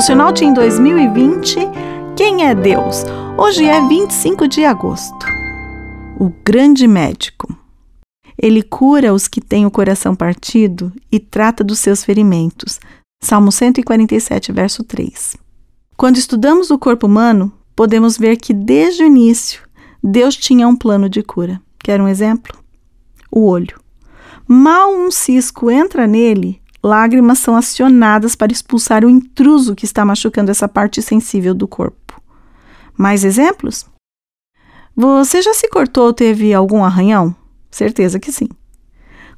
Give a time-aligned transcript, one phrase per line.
[0.00, 1.56] Devocional Team 2020
[2.16, 3.04] Quem é Deus?
[3.36, 5.26] Hoje é 25 de agosto.
[6.18, 7.54] O grande médico.
[8.40, 12.80] Ele cura os que têm o coração partido e trata dos seus ferimentos.
[13.22, 15.36] Salmo 147, verso 3.
[15.98, 19.60] Quando estudamos o corpo humano, podemos ver que desde o início
[20.02, 21.60] Deus tinha um plano de cura.
[21.78, 22.58] Quer um exemplo?
[23.30, 23.78] O olho.
[24.48, 30.50] Mal um cisco entra nele, lágrimas são acionadas para expulsar o intruso que está machucando
[30.50, 32.20] essa parte sensível do corpo.
[32.96, 33.86] Mais exemplos?
[34.96, 37.34] Você já se cortou ou teve algum arranhão?
[37.70, 38.48] Certeza que sim.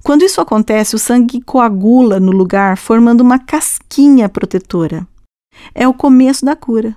[0.03, 5.07] Quando isso acontece, o sangue coagula no lugar, formando uma casquinha protetora.
[5.75, 6.97] É o começo da cura.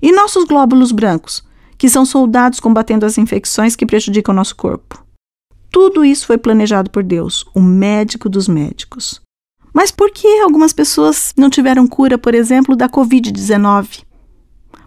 [0.00, 1.44] E nossos glóbulos brancos,
[1.76, 5.04] que são soldados combatendo as infecções que prejudicam o nosso corpo?
[5.70, 9.20] Tudo isso foi planejado por Deus, o médico dos médicos.
[9.74, 14.04] Mas por que algumas pessoas não tiveram cura, por exemplo, da Covid-19?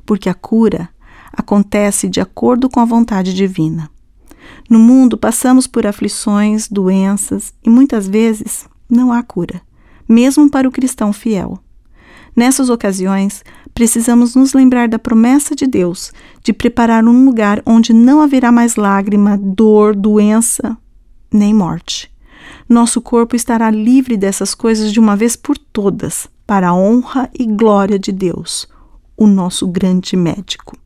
[0.06, 0.90] Porque a cura
[1.34, 3.92] acontece de acordo com a vontade divina.
[4.70, 9.62] No mundo passamos por aflições, doenças e muitas vezes não há cura,
[10.08, 11.60] mesmo para o cristão fiel.
[12.34, 13.44] Nessas ocasiões,
[13.74, 18.78] precisamos nos lembrar da promessa de Deus de preparar um lugar onde não haverá mais
[18.78, 20.78] lágrima, dor, doença
[21.32, 22.10] nem morte.
[22.68, 27.46] Nosso corpo estará livre dessas coisas de uma vez por todas, para a honra e
[27.46, 28.68] glória de Deus,
[29.16, 30.78] o nosso grande médico.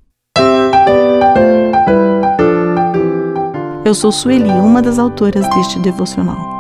[3.83, 6.50] Eu sou Sueli, uma das autoras deste devocional.